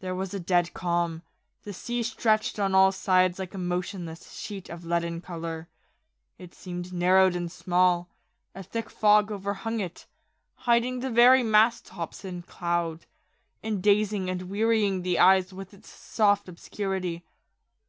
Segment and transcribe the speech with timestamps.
[0.00, 1.22] There was a dead calm.
[1.62, 5.68] The sea stretched on all sides like a motionless sheet of leaden colour.
[6.36, 8.08] It seemed narrowed and small;
[8.56, 10.08] a thick fog overhung it,
[10.66, 13.06] hiding the very mast tops in 317 POEMS IN PROSE cloud,
[13.72, 17.22] and dazing and wearying the eyes with its soft obscurity.